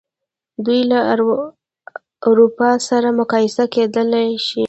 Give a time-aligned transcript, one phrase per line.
[0.65, 0.99] دوی له
[2.29, 4.59] اروپا سره مقایسه کېدلای شي.